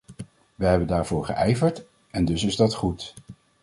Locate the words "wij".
0.55-0.69